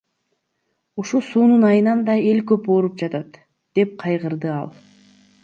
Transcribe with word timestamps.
Ушу 1.03 1.19
суунун 1.27 1.65
айынан 1.69 2.01
да 2.07 2.15
эл 2.31 2.41
көп 2.53 2.67
ооруп 2.77 2.97
жатат,— 3.03 3.39
деп 3.81 3.95
кайгырды 4.07 4.53
ал. 4.57 4.75